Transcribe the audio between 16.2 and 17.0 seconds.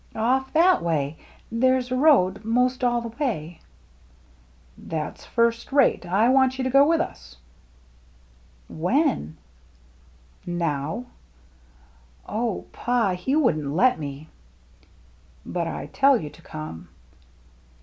to come."